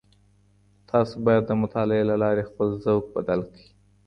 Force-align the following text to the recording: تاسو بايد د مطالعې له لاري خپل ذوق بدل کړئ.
تاسو 0.89 1.13
بايد 1.25 1.43
د 1.47 1.51
مطالعې 1.61 2.03
له 2.11 2.15
لاري 2.23 2.43
خپل 2.49 2.67
ذوق 2.83 3.05
بدل 3.15 3.39
کړئ. 3.49 3.65